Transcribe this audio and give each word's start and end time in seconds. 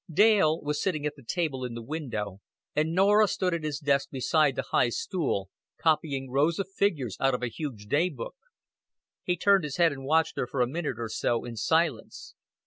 Dale 0.11 0.59
was 0.59 0.81
sitting 0.81 1.05
at 1.05 1.15
the 1.15 1.21
table 1.23 1.63
in 1.63 1.75
the 1.75 1.83
window 1.83 2.41
and 2.75 2.91
Norah 2.95 3.27
stood 3.27 3.53
at 3.53 3.63
his 3.63 3.77
desk 3.77 4.09
beside 4.09 4.55
the 4.55 4.63
high 4.71 4.89
stool, 4.89 5.51
copying 5.77 6.31
rows 6.31 6.57
of 6.57 6.71
figures 6.71 7.17
out 7.19 7.35
of 7.35 7.43
a 7.43 7.47
huge 7.49 7.85
day 7.85 8.09
book. 8.09 8.35
He 9.21 9.37
turned 9.37 9.63
his 9.63 9.77
head 9.77 9.91
and 9.91 10.03
watched 10.03 10.37
her 10.37 10.47
for 10.47 10.61
a 10.61 10.67
minute 10.67 10.97
or 10.99 11.07
so 11.09 11.45
in 11.45 11.55
silence. 11.55 12.33